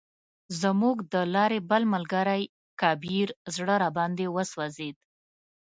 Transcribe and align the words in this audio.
زموږ 0.61 0.97
د 1.13 1.15
لارې 1.35 1.59
بل 1.69 1.83
ملګری 1.93 2.43
کبیر 2.81 3.27
زړه 3.55 3.75
راباندې 3.83 4.27
وسوځید. 4.35 4.95